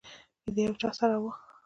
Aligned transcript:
د 0.55 0.55
یو 0.65 0.73
چا 0.81 0.89
سره 0.99 1.17
وه. 1.23 1.31